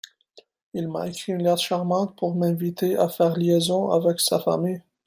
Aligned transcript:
Il 0.73 0.87
m'a 0.89 1.07
écrit 1.09 1.31
une 1.33 1.43
lettre 1.43 1.61
charmante 1.61 2.17
pour 2.17 2.33
m'inviter 2.33 2.97
à 2.97 3.07
faire 3.07 3.37
liaison 3.37 3.91
avec 3.91 4.19
sa 4.19 4.39
famille. 4.39 4.81